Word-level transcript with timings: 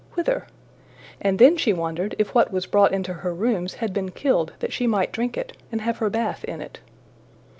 whither? 0.15 0.47
And 1.21 1.37
then 1.37 1.55
she 1.57 1.73
wondered 1.73 2.15
if 2.17 2.33
what 2.33 2.51
was 2.51 2.65
brought 2.65 2.91
into 2.91 3.13
her 3.13 3.31
rooms 3.35 3.75
had 3.75 3.93
been 3.93 4.09
killed 4.09 4.53
that 4.57 4.73
she 4.73 4.87
might 4.87 5.11
drink 5.11 5.37
it, 5.37 5.55
and 5.71 5.81
have 5.81 5.97
her 5.99 6.09
bath 6.09 6.43
in 6.45 6.59
it. 6.59 6.79